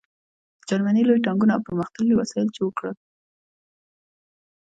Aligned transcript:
جرمني 0.67 1.03
لوی 1.07 1.23
ټانکونه 1.25 1.51
او 1.55 1.65
پرمختللي 1.67 2.13
وسایل 2.15 2.47
جوړ 2.57 2.69
کړل 2.77 2.95